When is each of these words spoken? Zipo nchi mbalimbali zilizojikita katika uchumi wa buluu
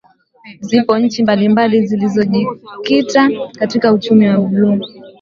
Zipo 0.61 0.97
nchi 0.97 1.23
mbalimbali 1.23 1.85
zilizojikita 1.87 3.29
katika 3.53 3.93
uchumi 3.93 4.27
wa 4.29 4.37
buluu 4.37 4.79